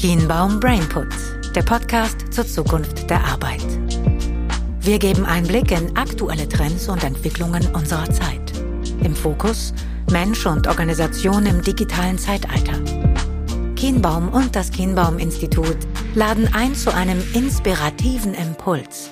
[0.00, 1.08] Kienbaum Brainput,
[1.54, 3.60] der Podcast zur Zukunft der Arbeit.
[4.80, 8.50] Wir geben Einblick in aktuelle Trends und Entwicklungen unserer Zeit.
[9.04, 9.74] Im Fokus
[10.10, 12.80] Mensch und Organisation im digitalen Zeitalter.
[13.76, 15.76] Kienbaum und das Kienbaum Institut
[16.14, 19.10] laden ein zu einem inspirativen Impuls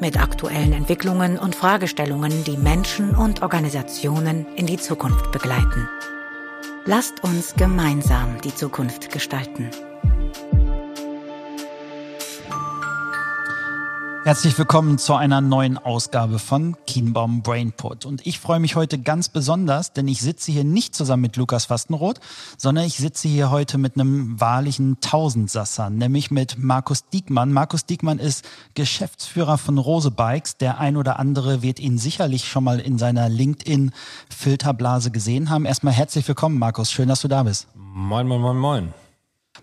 [0.00, 5.86] mit aktuellen Entwicklungen und Fragestellungen, die Menschen und Organisationen in die Zukunft begleiten.
[6.88, 9.72] Lasst uns gemeinsam die Zukunft gestalten.
[14.26, 18.04] Herzlich willkommen zu einer neuen Ausgabe von Kienbaum Brainput.
[18.04, 21.66] Und ich freue mich heute ganz besonders, denn ich sitze hier nicht zusammen mit Lukas
[21.66, 22.18] Fastenroth,
[22.58, 27.52] sondern ich sitze hier heute mit einem wahrlichen Tausendsasser, nämlich mit Markus Diekmann.
[27.52, 28.44] Markus Diekmann ist
[28.74, 30.56] Geschäftsführer von Rose Bikes.
[30.56, 35.66] Der ein oder andere wird ihn sicherlich schon mal in seiner LinkedIn-Filterblase gesehen haben.
[35.66, 36.90] Erstmal herzlich willkommen, Markus.
[36.90, 37.68] Schön, dass du da bist.
[37.76, 39.05] Moin, moin, moin, moin.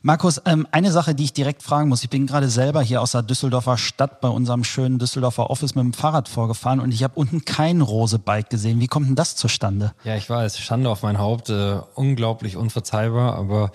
[0.02, 2.04] Markus, ähm, eine Sache, die ich direkt fragen muss.
[2.04, 5.84] Ich bin gerade selber hier aus der Düsseldorfer Stadt bei unserem schönen Düsseldorfer Office mit
[5.84, 8.80] dem Fahrrad vorgefahren und ich habe unten kein Rose-Bike gesehen.
[8.80, 9.94] Wie kommt denn das zustande?
[10.04, 13.72] Ja, ich weiß, Schande auf mein Haupt, äh, unglaublich unverzeihbar, aber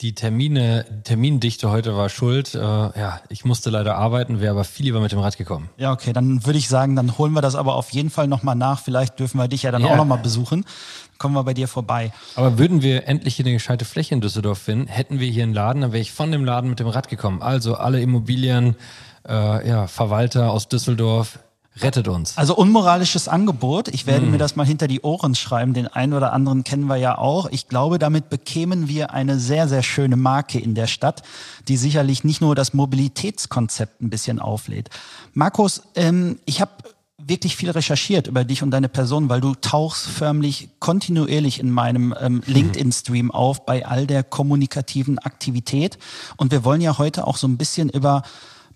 [0.00, 2.54] die Termine, Termindichte heute war schuld.
[2.54, 5.68] Äh, ja, ich musste leider arbeiten, wäre aber viel lieber mit dem Rad gekommen.
[5.76, 8.56] Ja, okay, dann würde ich sagen, dann holen wir das aber auf jeden Fall nochmal
[8.56, 8.80] nach.
[8.80, 9.92] Vielleicht dürfen wir dich ja dann ja.
[9.92, 10.64] auch nochmal besuchen
[11.20, 12.12] kommen wir bei dir vorbei.
[12.34, 15.54] Aber würden wir endlich hier eine gescheite Fläche in Düsseldorf finden, hätten wir hier einen
[15.54, 17.42] Laden, dann wäre ich von dem Laden mit dem Rad gekommen.
[17.42, 18.74] Also alle Immobilien,
[19.28, 21.38] äh, ja, Verwalter aus Düsseldorf,
[21.82, 22.36] rettet uns.
[22.36, 23.88] Also unmoralisches Angebot.
[23.88, 24.30] Ich werde mm.
[24.30, 25.74] mir das mal hinter die Ohren schreiben.
[25.74, 27.48] Den einen oder anderen kennen wir ja auch.
[27.50, 31.22] Ich glaube, damit bekämen wir eine sehr, sehr schöne Marke in der Stadt,
[31.68, 34.90] die sicherlich nicht nur das Mobilitätskonzept ein bisschen auflädt.
[35.32, 36.72] Markus, ähm, ich habe
[37.26, 42.14] wirklich viel recherchiert über dich und deine Person, weil du tauchst förmlich kontinuierlich in meinem
[42.20, 45.98] ähm, LinkedIn-Stream auf bei all der kommunikativen Aktivität.
[46.36, 48.22] Und wir wollen ja heute auch so ein bisschen über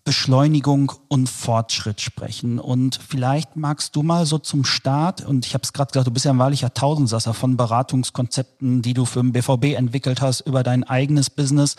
[0.05, 2.59] Beschleunigung und Fortschritt sprechen.
[2.59, 6.11] Und vielleicht magst du mal so zum Start, und ich habe es gerade gesagt, du
[6.11, 10.63] bist ja ein wahrlicher Tausendsasser von Beratungskonzepten, die du für den BVB entwickelt hast, über
[10.63, 11.77] dein eigenes Business.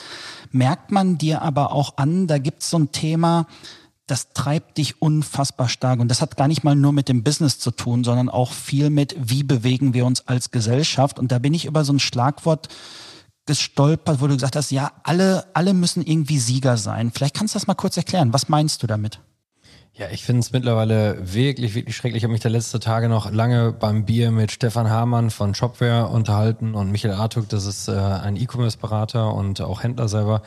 [0.51, 3.45] Merkt man dir aber auch an, da gibt es so ein Thema,
[4.07, 5.99] das treibt dich unfassbar stark.
[5.99, 8.89] Und das hat gar nicht mal nur mit dem Business zu tun, sondern auch viel
[8.89, 11.19] mit, wie bewegen wir uns als Gesellschaft.
[11.19, 12.69] Und da bin ich über so ein Schlagwort
[13.45, 17.11] gestolpert, wo du gesagt hast, ja, alle, alle müssen irgendwie Sieger sein.
[17.11, 18.33] Vielleicht kannst du das mal kurz erklären.
[18.33, 19.19] Was meinst du damit?
[19.93, 22.17] Ja, ich finde es mittlerweile wirklich, wirklich schrecklich.
[22.17, 26.07] Ich habe mich der letzte Tage noch lange beim Bier mit Stefan Hamann von Shopware
[26.07, 30.41] unterhalten und Michael Artuk, das ist äh, ein E-Commerce-Berater und auch Händler selber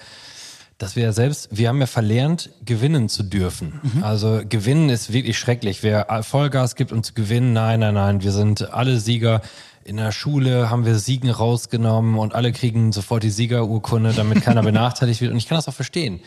[0.79, 3.81] dass wir selbst, wir haben ja verlernt, gewinnen zu dürfen.
[3.83, 4.05] Mhm.
[4.05, 5.83] Also gewinnen ist wirklich schrecklich.
[5.83, 9.43] Wer Vollgas gibt und zu gewinnen, nein, nein, nein, wir sind alle Sieger.
[9.89, 14.63] In der Schule haben wir Siegen rausgenommen und alle kriegen sofort die Siegerurkunde, damit keiner
[14.63, 15.33] benachteiligt wird.
[15.33, 16.21] Und ich kann das auch verstehen.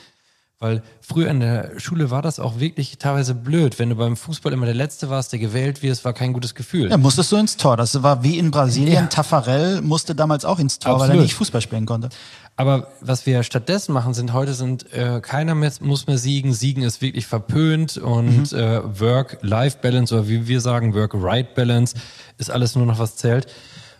[0.61, 3.79] Weil früher in der Schule war das auch wirklich teilweise blöd.
[3.79, 6.91] Wenn du beim Fußball immer der Letzte warst, der gewählt wird, war kein gutes Gefühl.
[6.91, 7.77] Ja, musstest du ins Tor.
[7.77, 8.93] Das war wie in Brasilien.
[8.93, 9.07] Ja.
[9.07, 11.09] Tafarel musste damals auch ins Tor, Absolut.
[11.09, 12.09] weil er nicht Fußball spielen konnte.
[12.57, 16.53] Aber was wir stattdessen machen, sind heute sind äh, keiner mehr, muss mehr siegen.
[16.53, 18.59] Siegen ist wirklich verpönt und mhm.
[18.59, 21.95] äh, Work-Life-Balance oder wie wir sagen Work-Right-Balance
[22.37, 23.47] ist alles nur noch was zählt.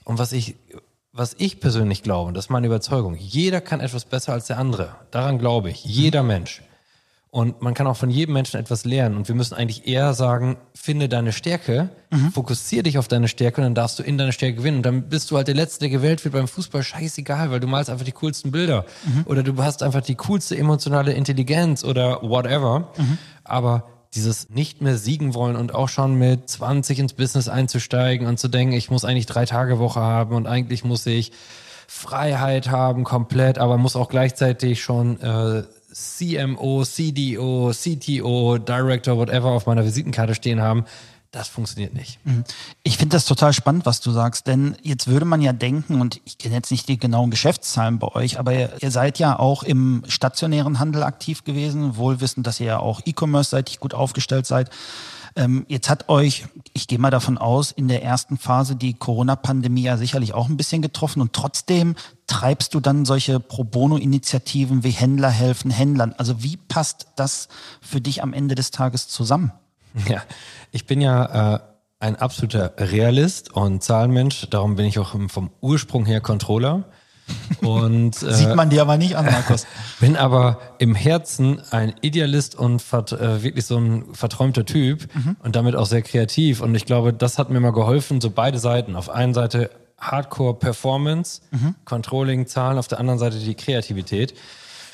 [0.04, 0.58] Und was ich
[1.14, 4.58] was ich persönlich glaube, und das ist meine Überzeugung, jeder kann etwas besser als der
[4.58, 4.96] andere.
[5.12, 5.84] Daran glaube ich.
[5.84, 6.62] Jeder Mensch.
[7.34, 9.16] Und man kann auch von jedem Menschen etwas lernen.
[9.16, 12.34] Und wir müssen eigentlich eher sagen, finde deine Stärke, mhm.
[12.34, 14.78] fokussiere dich auf deine Stärke und dann darfst du in deine Stärke gewinnen.
[14.78, 16.84] Und dann bist du halt der Letzte, der gewählt wird beim Fußball.
[16.84, 18.86] Scheißegal, weil du malst einfach die coolsten Bilder.
[19.06, 19.24] Mhm.
[19.26, 22.92] Oder du hast einfach die coolste emotionale Intelligenz oder whatever.
[22.98, 23.18] Mhm.
[23.46, 28.40] Aber dieses nicht mehr siegen wollen und auch schon mit 20 ins Business einzusteigen und
[28.40, 31.32] zu denken, ich muss eigentlich drei Tage Woche haben und eigentlich muss ich
[31.88, 35.64] Freiheit haben komplett, aber muss auch gleichzeitig schon äh,
[35.94, 40.86] CMO, CDO, CTO, Director, whatever auf meiner Visitenkarte stehen haben.
[41.32, 42.20] Das funktioniert nicht.
[42.26, 42.44] Mhm.
[42.84, 46.20] Ich finde das total spannend, was du sagst, denn jetzt würde man ja denken, und
[46.26, 49.64] ich kenne jetzt nicht die genauen Geschäftszahlen bei euch, aber ihr, ihr seid ja auch
[49.64, 54.70] im stationären Handel aktiv gewesen, wohl wissend, dass ihr ja auch E-Commerce-seitig gut aufgestellt seid.
[55.38, 59.84] Ähm, jetzt hat euch, ich gehe mal davon aus, in der ersten Phase die Corona-Pandemie
[59.84, 61.96] ja sicherlich auch ein bisschen getroffen und trotzdem
[62.28, 66.14] treibst du dann solche Pro Bono-Initiativen wie Händler helfen Händlern.
[66.18, 67.48] Also wie passt das
[67.82, 69.54] für dich am Ende des Tages zusammen?
[70.08, 70.22] Ja,
[70.72, 71.60] ich bin ja äh,
[72.00, 76.86] ein absoluter Realist und Zahlenmensch, darum bin ich auch vom Ursprung her Controller.
[77.62, 79.68] Und, äh, Sieht man dir aber nicht an, Markus.
[80.00, 85.38] bin aber im Herzen ein Idealist und äh, wirklich so ein verträumter Typ mhm.
[85.44, 86.62] und damit auch sehr kreativ.
[86.62, 88.96] Und ich glaube, das hat mir mal geholfen, so beide Seiten.
[88.96, 91.76] Auf einen Seite Hardcore Performance, mhm.
[91.86, 94.34] Controlling, Zahlen, auf der anderen Seite die Kreativität.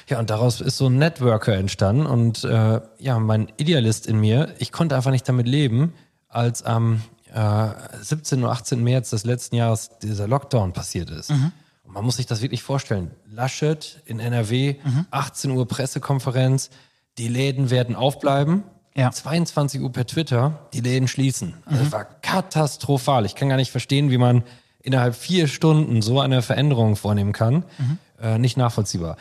[0.07, 4.53] Ja, und daraus ist so ein Networker entstanden und äh, ja, mein Idealist in mir,
[4.57, 5.93] ich konnte einfach nicht damit leben,
[6.29, 7.01] als am
[7.33, 7.69] äh,
[8.01, 8.43] 17.
[8.43, 8.81] oder 18.
[8.83, 11.31] März des letzten Jahres dieser Lockdown passiert ist.
[11.31, 11.51] Mhm.
[11.83, 13.11] Und man muss sich das wirklich vorstellen.
[13.29, 15.05] Laschet in NRW, mhm.
[15.11, 16.69] 18 Uhr Pressekonferenz,
[17.17, 18.63] die Läden werden aufbleiben.
[18.95, 19.11] Ja.
[19.11, 21.55] 22 Uhr per Twitter, die Läden schließen.
[21.65, 21.83] Also mhm.
[21.83, 23.25] das war katastrophal.
[23.25, 24.43] Ich kann gar nicht verstehen, wie man
[24.81, 27.65] innerhalb vier Stunden so eine Veränderung vornehmen kann.
[27.77, 27.97] Mhm.
[28.21, 29.17] Äh, nicht nachvollziehbar.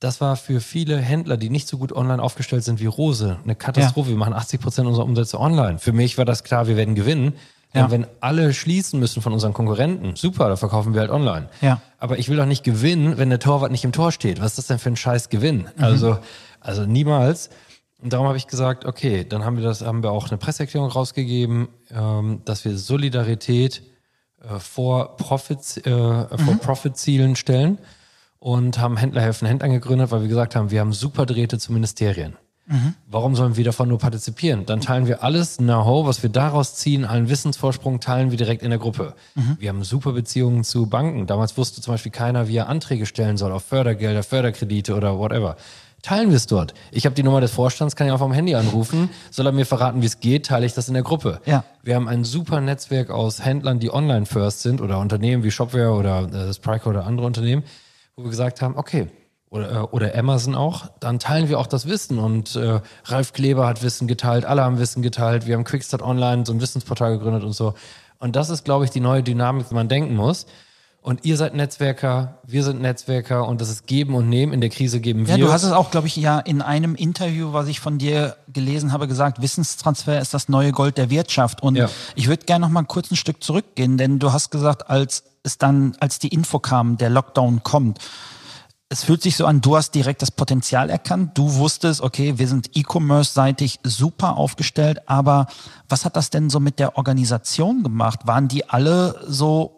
[0.00, 3.54] Das war für viele Händler, die nicht so gut online aufgestellt sind wie Rose, eine
[3.54, 4.10] Katastrophe.
[4.10, 4.14] Ja.
[4.14, 5.78] Wir machen 80 Prozent unserer Umsätze online.
[5.78, 7.34] Für mich war das klar, wir werden gewinnen.
[7.74, 7.90] Ja.
[7.90, 11.50] wenn alle schließen müssen von unseren Konkurrenten, super, da verkaufen wir halt online.
[11.60, 11.82] Ja.
[11.98, 14.40] Aber ich will doch nicht gewinnen, wenn der Torwart nicht im Tor steht.
[14.40, 15.68] Was ist das denn für ein scheiß Gewinn?
[15.76, 15.84] Mhm.
[15.84, 16.18] Also,
[16.60, 17.50] also niemals.
[18.00, 20.88] Und darum habe ich gesagt, okay, dann haben wir das, haben wir auch eine Presseerklärung
[20.88, 23.82] rausgegeben, ähm, dass wir Solidarität
[24.42, 26.28] äh, vor Profit, äh, mhm.
[26.38, 27.78] vor Profit-Zielen stellen
[28.46, 31.72] und haben Händler helfen Händlern gegründet, weil wir gesagt haben, wir haben super Drähte zu
[31.72, 32.36] Ministerien.
[32.66, 32.94] Mhm.
[33.08, 34.64] Warum sollen wir davon nur partizipieren?
[34.66, 38.70] Dann teilen wir alles Know-how, was wir daraus ziehen, allen Wissensvorsprung teilen wir direkt in
[38.70, 39.14] der Gruppe.
[39.34, 39.56] Mhm.
[39.58, 41.26] Wir haben super Beziehungen zu Banken.
[41.26, 45.56] Damals wusste zum Beispiel keiner, wie er Anträge stellen soll auf Fördergelder, Förderkredite oder whatever.
[46.02, 46.72] Teilen wir es dort.
[46.92, 49.10] Ich habe die Nummer des Vorstands, kann ich auf dem Handy anrufen.
[49.32, 51.40] Soll er mir verraten, wie es geht, teile ich das in der Gruppe.
[51.46, 51.64] Ja.
[51.82, 55.90] Wir haben ein super Netzwerk aus Händlern, die online first sind oder Unternehmen wie Shopware
[55.90, 57.64] oder äh, Spryker oder andere Unternehmen,
[58.16, 59.08] wo wir gesagt haben, okay,
[59.50, 62.18] oder, äh, oder Amazon auch, dann teilen wir auch das Wissen.
[62.18, 66.46] Und äh, Ralf Kleber hat Wissen geteilt, alle haben Wissen geteilt, wir haben Quickstart Online,
[66.46, 67.74] so ein Wissensportal gegründet und so.
[68.18, 70.46] Und das ist, glaube ich, die neue Dynamik, die man denken muss.
[71.06, 74.52] Und ihr seid Netzwerker, wir sind Netzwerker und das ist Geben und Nehmen.
[74.52, 75.36] In der Krise geben wir.
[75.36, 78.36] Ja, du hast es auch, glaube ich, ja in einem Interview, was ich von dir
[78.52, 81.62] gelesen habe, gesagt, Wissenstransfer ist das neue Gold der Wirtschaft.
[81.62, 81.88] Und ja.
[82.16, 85.58] ich würde gerne noch mal kurz ein Stück zurückgehen, denn du hast gesagt, als es
[85.58, 88.00] dann, als die Info kam, der Lockdown kommt,
[88.88, 91.38] es fühlt sich so an, du hast direkt das Potenzial erkannt.
[91.38, 95.46] Du wusstest, okay, wir sind E-Commerce-seitig super aufgestellt, aber
[95.88, 98.26] was hat das denn so mit der Organisation gemacht?
[98.26, 99.75] Waren die alle so,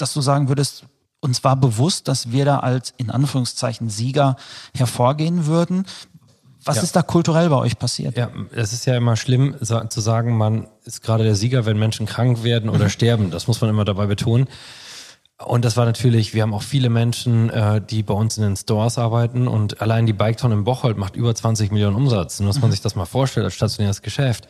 [0.00, 0.84] dass du sagen würdest,
[1.20, 4.36] uns war bewusst, dass wir da als in Anführungszeichen Sieger
[4.74, 5.86] hervorgehen würden?
[6.64, 6.82] Was ja.
[6.82, 8.16] ist da kulturell bei euch passiert?
[8.16, 12.06] Ja, es ist ja immer schlimm zu sagen, man ist gerade der Sieger, wenn Menschen
[12.06, 12.90] krank werden oder mhm.
[12.90, 13.30] sterben.
[13.30, 14.46] Das muss man immer dabei betonen.
[15.42, 18.56] Und das war natürlich, wir haben auch viele Menschen, äh, die bei uns in den
[18.56, 22.40] Stores arbeiten und allein die Biketon in Bocholt macht über 20 Millionen Umsatz.
[22.40, 22.72] Nur dass man mhm.
[22.72, 24.46] sich das mal vorstellt als stationäres Geschäft.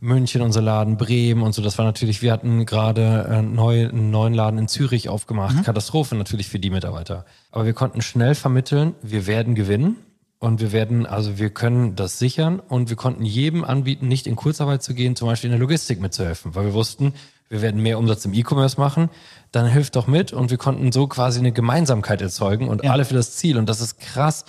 [0.00, 4.34] München, unser Laden, Bremen und so, das war natürlich, wir hatten gerade äh, einen neuen
[4.34, 5.56] Laden in Zürich aufgemacht.
[5.56, 5.62] Mhm.
[5.62, 7.26] Katastrophe natürlich für die Mitarbeiter.
[7.52, 9.96] Aber wir konnten schnell vermitteln, wir werden gewinnen.
[10.42, 14.36] Und wir werden, also wir können das sichern und wir konnten jedem anbieten, nicht in
[14.36, 17.12] Kurzarbeit zu gehen, zum Beispiel in der Logistik mitzuhelfen, weil wir wussten,
[17.50, 19.10] wir werden mehr Umsatz im E-Commerce machen,
[19.52, 22.90] dann hilft doch mit und wir konnten so quasi eine Gemeinsamkeit erzeugen und ja.
[22.90, 24.46] alle für das Ziel und das ist krass.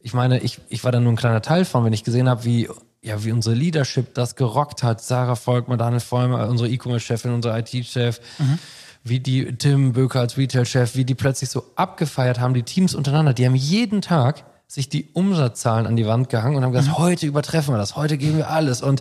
[0.00, 2.44] Ich meine, ich, ich war da nur ein kleiner Teil von, wenn ich gesehen habe,
[2.44, 2.68] wie
[3.02, 5.00] ja, wie unsere Leadership das gerockt hat.
[5.00, 8.58] Sarah Volkmann, Daniel Vollmer, unsere E-Commerce-Chefin, unser IT-Chef, mhm.
[9.04, 13.34] wie die Tim Böker als Retail-Chef, wie die plötzlich so abgefeiert haben, die Teams untereinander.
[13.34, 17.02] Die haben jeden Tag sich die Umsatzzahlen an die Wand gehangen und haben gesagt, mhm.
[17.02, 18.82] heute übertreffen wir das, heute geben wir alles.
[18.82, 19.00] Und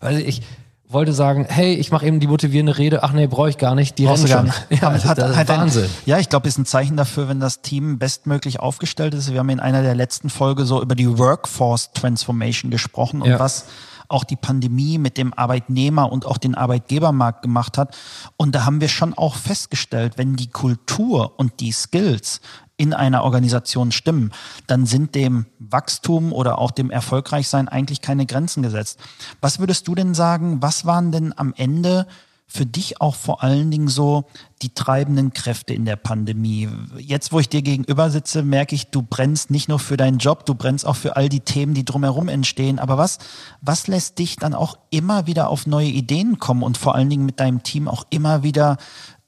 [0.00, 0.42] weil ich,
[0.88, 3.98] wollte sagen, hey, ich mache eben die motivierende Rede, ach nee, brauche ich gar nicht,
[3.98, 4.52] die rennen schon.
[4.70, 5.84] Ja, das, hat, das hat Wahnsinn.
[5.84, 9.32] Ein, ja, ich glaube, ist ein Zeichen dafür, wenn das Team bestmöglich aufgestellt ist.
[9.32, 13.38] Wir haben in einer der letzten Folge so über die Workforce Transformation gesprochen und ja.
[13.38, 13.66] was
[14.08, 17.96] auch die Pandemie mit dem Arbeitnehmer und auch den Arbeitgebermarkt gemacht hat.
[18.36, 22.40] Und da haben wir schon auch festgestellt, wenn die Kultur und die Skills
[22.76, 24.32] in einer Organisation stimmen,
[24.66, 28.98] dann sind dem Wachstum oder auch dem Erfolgreichsein eigentlich keine Grenzen gesetzt.
[29.40, 32.06] Was würdest du denn sagen, was waren denn am Ende
[32.46, 34.24] für dich auch vor allen Dingen so
[34.60, 36.68] die treibenden Kräfte in der Pandemie?
[36.98, 40.44] Jetzt, wo ich dir gegenüber sitze, merke ich, du brennst nicht nur für deinen Job,
[40.44, 42.78] du brennst auch für all die Themen, die drumherum entstehen.
[42.80, 43.18] Aber was,
[43.60, 47.24] was lässt dich dann auch immer wieder auf neue Ideen kommen und vor allen Dingen
[47.24, 48.78] mit deinem Team auch immer wieder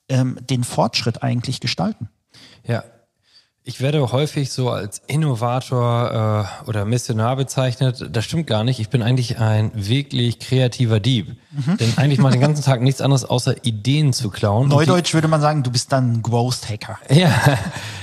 [0.08, 2.08] ähm, den Fortschritt eigentlich gestalten?
[2.64, 2.84] Ja,
[3.68, 8.06] ich werde häufig so als Innovator äh, oder Missionar bezeichnet.
[8.12, 8.78] Das stimmt gar nicht.
[8.78, 11.34] Ich bin eigentlich ein wirklich kreativer Dieb.
[11.50, 11.76] Mhm.
[11.76, 14.68] Denn eigentlich mache ich den ganzen Tag nichts anderes, außer Ideen zu klauen.
[14.68, 17.00] Neudeutsch würde man sagen, du bist dann Ghost Hacker.
[17.10, 17.32] Ja,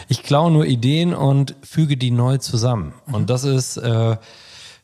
[0.10, 2.94] ich klaue nur Ideen und füge die neu zusammen.
[3.08, 3.14] Mhm.
[3.14, 3.78] Und das ist...
[3.78, 4.18] Äh,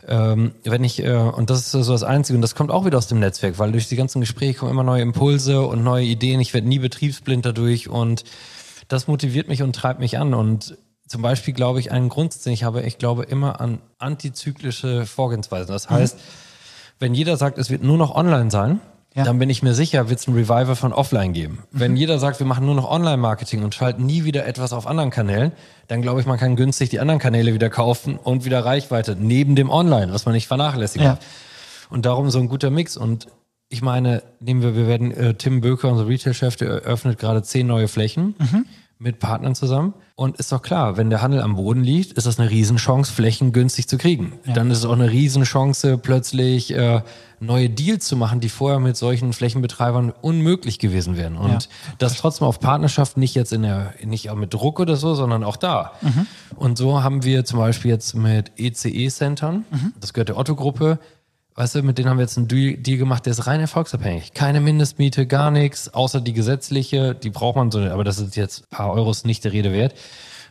[0.07, 2.97] ähm, wenn ich, äh, und das ist so das Einzige, und das kommt auch wieder
[2.97, 6.39] aus dem Netzwerk, weil durch die ganzen Gespräche kommen immer neue Impulse und neue Ideen.
[6.39, 8.23] Ich werde nie betriebsblind dadurch und
[8.89, 10.33] das motiviert mich und treibt mich an.
[10.33, 10.77] Und
[11.07, 15.71] zum Beispiel glaube ich, einen Grundsatz, den ich habe, ich glaube immer an antizyklische Vorgehensweisen.
[15.71, 16.21] Das heißt, mhm.
[16.99, 18.81] wenn jeder sagt, es wird nur noch online sein,
[19.15, 19.23] ja.
[19.23, 21.59] dann bin ich mir sicher, wird es ein Revival von Offline geben.
[21.71, 21.79] Mhm.
[21.79, 25.09] Wenn jeder sagt, wir machen nur noch Online-Marketing und schalten nie wieder etwas auf anderen
[25.09, 25.51] Kanälen,
[25.87, 29.55] dann glaube ich, man kann günstig die anderen Kanäle wieder kaufen und wieder Reichweite neben
[29.55, 31.19] dem Online, was man nicht vernachlässigen ja.
[31.89, 32.97] Und darum so ein guter Mix.
[32.97, 33.27] Und
[33.69, 37.67] ich meine, nehmen wir, wir werden, äh, Tim Böker, unser Retail-Chef, der eröffnet gerade zehn
[37.67, 38.35] neue Flächen.
[38.39, 38.65] Mhm
[38.99, 39.93] mit Partnern zusammen.
[40.15, 43.53] Und ist doch klar, wenn der Handel am Boden liegt, ist das eine Riesenchance, Flächen
[43.53, 44.33] günstig zu kriegen.
[44.45, 44.53] Ja.
[44.53, 47.01] Dann ist es auch eine Riesenchance, plötzlich äh,
[47.39, 51.37] neue Deals zu machen, die vorher mit solchen Flächenbetreibern unmöglich gewesen wären.
[51.37, 51.69] Und ja.
[51.97, 55.45] das trotzdem auf Partnerschaft, nicht jetzt in der, nicht auch mit Druck oder so, sondern
[55.45, 55.93] auch da.
[56.01, 56.27] Mhm.
[56.57, 59.93] Und so haben wir zum Beispiel jetzt mit ECE-Centern, mhm.
[60.01, 60.99] das gehört der Otto-Gruppe,
[61.59, 64.33] weißt du, mit denen haben wir jetzt einen Deal gemacht, der ist rein erfolgsabhängig.
[64.33, 68.61] Keine Mindestmiete, gar nichts, außer die gesetzliche, die braucht man so, aber das ist jetzt
[68.61, 69.93] ein paar Euros nicht der Rede wert.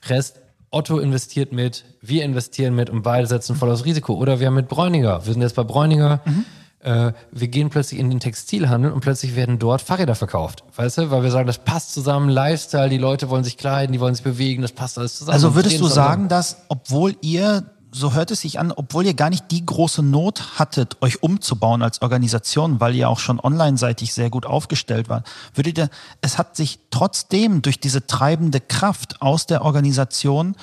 [0.06, 0.38] Rest,
[0.70, 4.16] Otto investiert mit, wir investieren mit und beide setzen voll aufs Risiko.
[4.16, 6.44] Oder wir haben mit Bräuninger, wir sind jetzt bei Bräuninger, mhm.
[6.80, 10.62] äh, wir gehen plötzlich in den Textilhandel und plötzlich werden dort Fahrräder verkauft.
[10.76, 14.00] Weißt du, weil wir sagen, das passt zusammen, Lifestyle, die Leute wollen sich kleiden, die
[14.00, 15.32] wollen sich bewegen, das passt alles zusammen.
[15.32, 17.64] Also würdest du sagen, dass, obwohl ihr
[17.98, 21.82] so hört es sich an, obwohl ihr gar nicht die große Not hattet, euch umzubauen
[21.82, 25.90] als Organisation, weil ihr auch schon online-seitig sehr gut aufgestellt wart, würdet ihr,
[26.20, 30.54] es hat sich trotzdem durch diese treibende Kraft aus der Organisation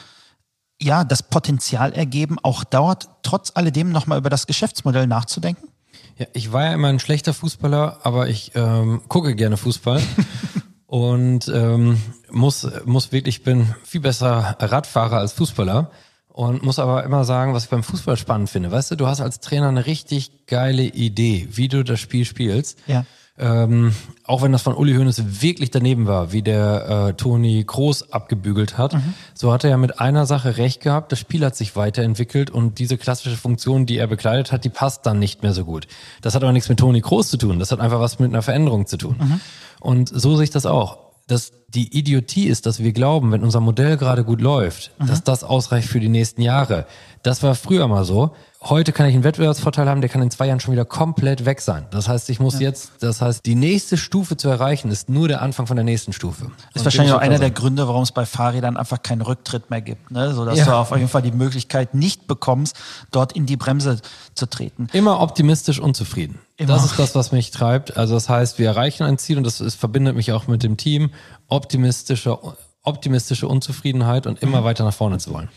[0.81, 5.69] ja das Potenzial ergeben, auch dort trotz alledem nochmal über das Geschäftsmodell nachzudenken?
[6.17, 10.01] Ja, ich war ja immer ein schlechter Fußballer, aber ich ähm, gucke gerne Fußball.
[10.85, 12.01] und ähm,
[12.31, 15.91] muss, muss wirklich, ich bin viel besser Radfahrer als Fußballer.
[16.35, 18.69] Und muss aber immer sagen, was ich beim Fußball spannend finde.
[18.69, 22.77] Weißt du, du hast als Trainer eine richtig geile Idee, wie du das Spiel spielst.
[22.87, 23.05] Ja.
[23.37, 28.11] Ähm, auch wenn das von Uli Hoeneß wirklich daneben war, wie der äh, Toni Kroos
[28.11, 29.13] abgebügelt hat, mhm.
[29.33, 32.79] so hat er ja mit einer Sache recht gehabt, das Spiel hat sich weiterentwickelt und
[32.79, 35.87] diese klassische Funktion, die er bekleidet hat, die passt dann nicht mehr so gut.
[36.21, 38.41] Das hat aber nichts mit Toni Kroos zu tun, das hat einfach was mit einer
[38.41, 39.15] Veränderung zu tun.
[39.19, 39.41] Mhm.
[39.79, 43.59] Und so sehe ich das auch dass die Idiotie ist, dass wir glauben, wenn unser
[43.59, 45.07] Modell gerade gut läuft, mhm.
[45.07, 46.85] dass das ausreicht für die nächsten Jahre.
[47.23, 48.35] Das war früher mal so.
[48.67, 51.61] Heute kann ich einen Wettbewerbsvorteil haben, der kann in zwei Jahren schon wieder komplett weg
[51.61, 51.85] sein.
[51.91, 52.61] Das heißt, ich muss ja.
[52.61, 56.13] jetzt, das heißt, die nächste Stufe zu erreichen, ist nur der Anfang von der nächsten
[56.13, 56.45] Stufe.
[56.45, 59.81] Ist Und wahrscheinlich auch einer der Gründe, warum es bei Fahrrädern einfach keinen Rücktritt mehr
[59.81, 60.33] gibt, ne?
[60.33, 60.65] so dass ja.
[60.65, 62.75] du auf jeden Fall die Möglichkeit nicht bekommst,
[63.11, 63.99] dort in die Bremse
[64.33, 64.87] zu treten.
[64.93, 66.39] Immer optimistisch unzufrieden.
[66.57, 66.73] Immer.
[66.73, 67.95] Das ist das, was mich treibt.
[67.95, 70.75] Also das heißt, wir erreichen ein Ziel und das ist, verbindet mich auch mit dem
[70.75, 71.11] Team.
[71.49, 72.39] Optimistische,
[72.81, 74.65] optimistische Unzufriedenheit und immer mhm.
[74.65, 75.49] weiter nach vorne zu wollen.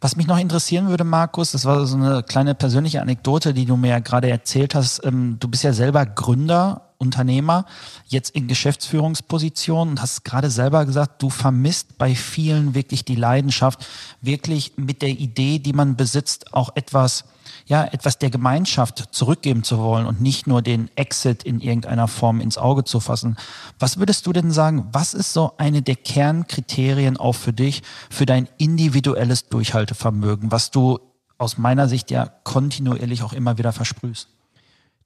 [0.00, 3.76] Was mich noch interessieren würde, Markus, das war so eine kleine persönliche Anekdote, die du
[3.76, 5.04] mir ja gerade erzählt hast.
[5.04, 7.64] Ähm, du bist ja selber Gründer, Unternehmer,
[8.06, 13.86] jetzt in Geschäftsführungsposition und hast gerade selber gesagt, du vermisst bei vielen wirklich die Leidenschaft,
[14.20, 17.24] wirklich mit der Idee, die man besitzt, auch etwas
[17.66, 22.40] ja, etwas der Gemeinschaft zurückgeben zu wollen und nicht nur den Exit in irgendeiner Form
[22.40, 23.36] ins Auge zu fassen.
[23.78, 28.26] Was würdest du denn sagen, was ist so eine der Kernkriterien auch für dich, für
[28.26, 30.98] dein individuelles Durchhaltevermögen, was du
[31.38, 34.28] aus meiner Sicht ja kontinuierlich auch immer wieder versprühst?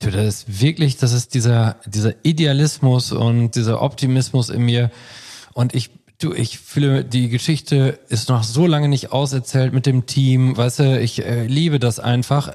[0.00, 4.90] Du, das ist wirklich, das ist dieser, dieser Idealismus und dieser Optimismus in mir.
[5.54, 10.06] Und ich Du, ich fühle, die Geschichte ist noch so lange nicht auserzählt mit dem
[10.06, 10.56] Team.
[10.56, 12.54] Weißt du, ich äh, liebe das einfach.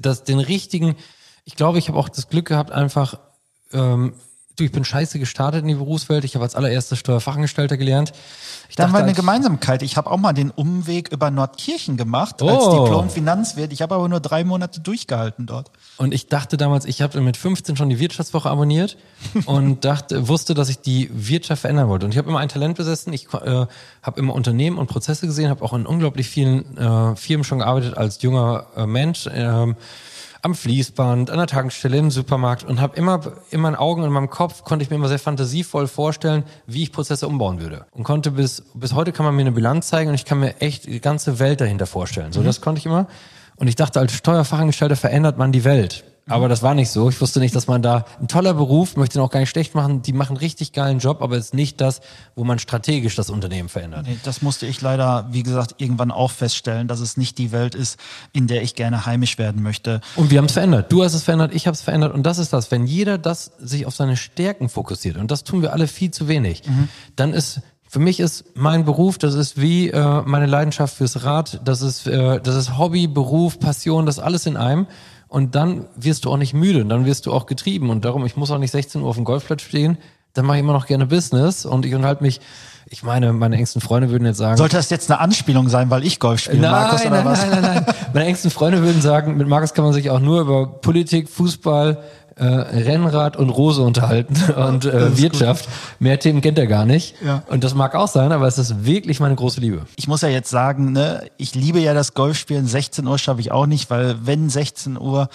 [0.00, 0.96] Das, den richtigen,
[1.44, 3.18] ich glaube, ich habe auch das Glück gehabt, einfach
[3.72, 4.14] ähm,
[4.56, 6.24] du, ich bin scheiße gestartet in die Berufswelt.
[6.24, 8.12] Ich habe als allererster Steuerfachangestellter gelernt.
[8.68, 9.82] Ich Dann war eine Gemeinsamkeit.
[9.82, 12.48] Ich habe auch mal den Umweg über Nordkirchen gemacht oh.
[12.48, 13.72] als Diplom-Finanzwirt.
[13.72, 15.70] Ich habe aber nur drei Monate durchgehalten dort.
[15.98, 18.96] Und ich dachte damals, ich habe mit 15 schon die Wirtschaftswoche abonniert
[19.44, 22.06] und dachte, wusste, dass ich die Wirtschaft verändern wollte.
[22.06, 23.12] Und ich habe immer ein Talent besessen.
[23.12, 23.66] Ich äh,
[24.02, 27.96] habe immer Unternehmen und Prozesse gesehen, habe auch in unglaublich vielen äh, Firmen schon gearbeitet
[27.96, 29.26] als junger äh, Mensch.
[29.26, 29.74] Äh,
[30.42, 34.12] am Fließband, an der Tankstelle, im Supermarkt und habe immer in meinen Augen und in
[34.12, 37.86] meinem Kopf konnte ich mir immer sehr fantasievoll vorstellen, wie ich Prozesse umbauen würde.
[37.92, 40.60] Und konnte bis, bis heute kann man mir eine Bilanz zeigen und ich kann mir
[40.60, 42.32] echt die ganze Welt dahinter vorstellen.
[42.32, 42.44] So, mhm.
[42.44, 43.06] das konnte ich immer.
[43.56, 46.04] Und ich dachte, als Steuerfachangestellter verändert man die Welt.
[46.28, 47.08] Aber das war nicht so.
[47.08, 49.76] Ich wusste nicht, dass man da ein toller Beruf, möchte ihn auch gar nicht schlecht
[49.76, 50.02] machen.
[50.02, 52.00] Die machen richtig geilen Job, aber es ist nicht das,
[52.34, 54.06] wo man strategisch das Unternehmen verändert.
[54.08, 57.76] Nee, das musste ich leider, wie gesagt, irgendwann auch feststellen, dass es nicht die Welt
[57.76, 58.00] ist,
[58.32, 60.00] in der ich gerne heimisch werden möchte.
[60.16, 60.90] Und wir haben es verändert.
[60.90, 62.12] Du hast es verändert, ich habe es verändert.
[62.12, 62.72] Und das ist das.
[62.72, 66.26] Wenn jeder das sich auf seine Stärken fokussiert, und das tun wir alle viel zu
[66.26, 66.88] wenig, mhm.
[67.14, 71.60] dann ist für mich ist mein Beruf, das ist wie äh, meine Leidenschaft fürs Rad,
[71.64, 74.88] das ist, äh, das ist Hobby, Beruf, Passion, das alles in einem.
[75.28, 77.90] Und dann wirst du auch nicht müde und dann wirst du auch getrieben.
[77.90, 79.98] Und darum, ich muss auch nicht 16 Uhr auf dem Golfplatz stehen.
[80.34, 82.40] Dann mache ich immer noch gerne Business und ich unterhalte mich.
[82.88, 84.56] Ich meine, meine engsten Freunde würden jetzt sagen.
[84.56, 87.40] Sollte das jetzt eine Anspielung sein, weil ich Golf spiele, nein, Markus, oder nein, was?
[87.40, 87.94] Nein, nein, nein.
[88.14, 91.98] meine engsten Freunde würden sagen, mit Markus kann man sich auch nur über Politik, Fußball,
[92.36, 95.68] äh, Rennrad und Rose unterhalten und äh, Wirtschaft.
[95.98, 97.14] Mehr Themen kennt er gar nicht.
[97.24, 97.42] Ja.
[97.48, 99.86] Und das mag auch sein, aber es ist wirklich meine große Liebe.
[99.96, 102.66] Ich muss ja jetzt sagen, ne, ich liebe ja das Golfspielen.
[102.66, 105.28] 16 Uhr schaffe ich auch nicht, weil wenn 16 Uhr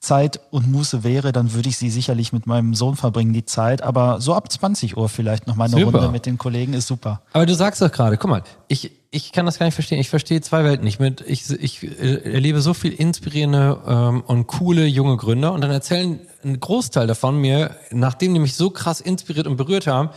[0.00, 3.82] Zeit und Muße wäre, dann würde ich sie sicherlich mit meinem Sohn verbringen, die Zeit.
[3.82, 5.98] Aber so ab 20 Uhr vielleicht noch mal eine Super.
[5.98, 7.22] Runde mit den Kollegen ist super.
[7.32, 10.00] Aber du sagst doch gerade, guck mal, ich, ich kann das gar nicht verstehen.
[10.00, 10.98] Ich verstehe zwei Welten nicht.
[10.98, 15.70] Mit, ich, ich äh, erlebe so viel inspirierende ähm, und coole junge Gründer und dann
[15.70, 20.10] erzählen ein Großteil davon mir, nachdem die mich so krass inspiriert und berührt haben,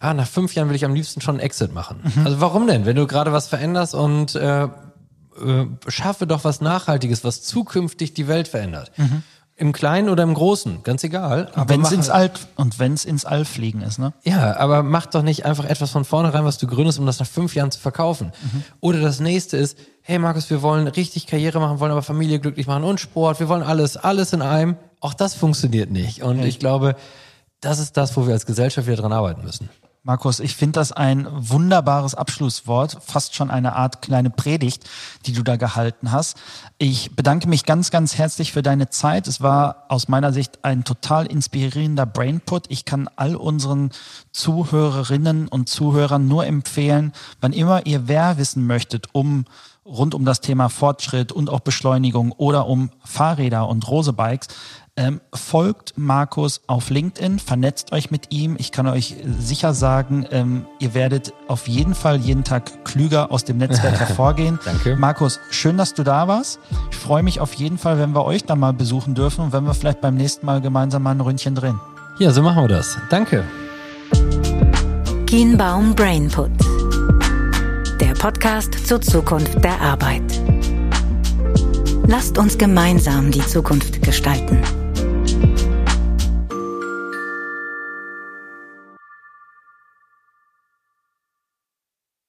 [0.00, 2.00] ah, nach fünf Jahren will ich am liebsten schon einen Exit machen.
[2.24, 2.86] Also warum denn?
[2.86, 4.68] Wenn du gerade was veränderst und äh, äh,
[5.86, 8.90] schaffe doch was Nachhaltiges, was zukünftig die Welt verändert.
[9.60, 11.52] Im Kleinen oder im Großen, ganz egal.
[11.66, 14.14] Wenn es ins All und wenn es ins All fliegen ist, ne?
[14.24, 17.26] ja, aber mach doch nicht einfach etwas von vornherein, was du gründest, um das nach
[17.26, 18.32] fünf Jahren zu verkaufen.
[18.80, 22.66] Oder das nächste ist, hey Markus, wir wollen richtig Karriere machen, wollen aber Familie glücklich
[22.66, 24.76] machen und Sport, wir wollen alles, alles in einem.
[25.00, 26.22] Auch das funktioniert nicht.
[26.22, 26.96] Und ich glaube,
[27.60, 29.68] das ist das, wo wir als Gesellschaft wieder dran arbeiten müssen.
[30.02, 34.88] Markus, ich finde das ein wunderbares Abschlusswort, fast schon eine Art kleine Predigt,
[35.26, 36.38] die du da gehalten hast.
[36.78, 39.28] Ich bedanke mich ganz, ganz herzlich für deine Zeit.
[39.28, 42.64] Es war aus meiner Sicht ein total inspirierender Brainput.
[42.70, 43.90] Ich kann all unseren
[44.32, 49.44] Zuhörerinnen und Zuhörern nur empfehlen, wann immer ihr wer wissen möchtet, um
[49.84, 54.48] rund um das Thema Fortschritt und auch Beschleunigung oder um Fahrräder und Rosebikes,
[55.00, 58.56] ähm, folgt Markus auf LinkedIn, vernetzt euch mit ihm.
[58.58, 63.44] Ich kann euch sicher sagen, ähm, ihr werdet auf jeden Fall jeden Tag klüger aus
[63.44, 64.58] dem Netzwerk hervorgehen.
[64.62, 64.96] Danke.
[64.96, 66.60] Markus, schön, dass du da warst.
[66.90, 69.64] Ich freue mich auf jeden Fall, wenn wir euch dann mal besuchen dürfen und wenn
[69.64, 71.80] wir vielleicht beim nächsten Mal gemeinsam mal ein Ründchen drehen.
[72.18, 72.98] Ja, so machen wir das.
[73.08, 73.42] Danke.
[75.26, 76.50] Kienbaum Brainput.
[77.98, 80.42] Der Podcast zur Zukunft der Arbeit.
[82.06, 84.62] Lasst uns gemeinsam die Zukunft gestalten.